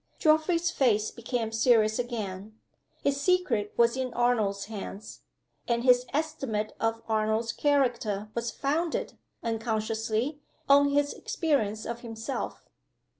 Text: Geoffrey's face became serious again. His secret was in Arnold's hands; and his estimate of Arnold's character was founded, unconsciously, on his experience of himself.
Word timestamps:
Geoffrey's 0.17 0.71
face 0.71 1.11
became 1.11 1.51
serious 1.51 1.99
again. 1.99 2.57
His 3.03 3.21
secret 3.21 3.71
was 3.77 3.95
in 3.95 4.11
Arnold's 4.15 4.65
hands; 4.65 5.19
and 5.67 5.83
his 5.83 6.07
estimate 6.11 6.75
of 6.79 7.03
Arnold's 7.07 7.53
character 7.53 8.31
was 8.33 8.49
founded, 8.49 9.19
unconsciously, 9.43 10.41
on 10.67 10.89
his 10.89 11.13
experience 11.13 11.85
of 11.85 11.99
himself. 11.99 12.67